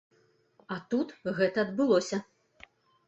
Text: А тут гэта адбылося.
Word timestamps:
А 0.75 0.77
тут 0.93 1.13
гэта 1.41 1.57
адбылося. 1.67 2.23